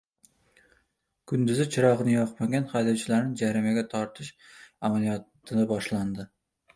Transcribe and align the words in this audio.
Kunduzi 1.31 1.65
chirog‘ini 1.75 2.15
yoqmagan 2.15 2.65
haydovchilarni 2.71 3.37
jarimaga 3.41 3.83
tortish 3.91 4.31
amaliyoti 4.89 5.63
boshlandi 5.73 6.27